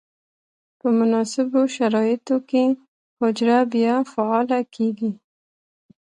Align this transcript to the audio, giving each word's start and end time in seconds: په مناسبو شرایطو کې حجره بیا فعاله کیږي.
په 0.79 0.87
مناسبو 0.99 1.61
شرایطو 1.75 2.37
کې 2.49 2.63
حجره 3.19 3.59
بیا 3.73 3.95
فعاله 4.11 4.59
کیږي. 4.75 5.11